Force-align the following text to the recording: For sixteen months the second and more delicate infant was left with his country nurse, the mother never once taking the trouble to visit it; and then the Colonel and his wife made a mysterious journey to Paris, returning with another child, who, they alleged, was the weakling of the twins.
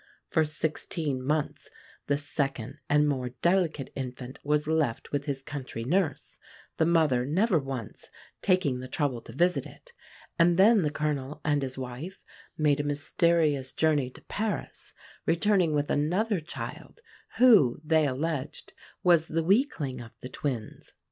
For 0.29 0.43
sixteen 0.43 1.21
months 1.23 1.69
the 2.07 2.17
second 2.17 2.79
and 2.89 3.07
more 3.07 3.29
delicate 3.43 3.91
infant 3.95 4.39
was 4.43 4.65
left 4.67 5.11
with 5.11 5.25
his 5.25 5.43
country 5.43 5.83
nurse, 5.83 6.39
the 6.77 6.87
mother 6.87 7.23
never 7.23 7.59
once 7.59 8.09
taking 8.41 8.79
the 8.79 8.87
trouble 8.87 9.21
to 9.21 9.31
visit 9.31 9.67
it; 9.67 9.93
and 10.39 10.57
then 10.57 10.81
the 10.81 10.89
Colonel 10.89 11.39
and 11.45 11.61
his 11.61 11.77
wife 11.77 12.23
made 12.57 12.79
a 12.79 12.83
mysterious 12.83 13.71
journey 13.71 14.09
to 14.09 14.23
Paris, 14.23 14.95
returning 15.27 15.71
with 15.71 15.91
another 15.91 16.39
child, 16.39 17.01
who, 17.37 17.79
they 17.83 18.07
alleged, 18.07 18.73
was 19.03 19.27
the 19.27 19.43
weakling 19.43 20.01
of 20.01 20.19
the 20.21 20.29
twins. 20.29 20.93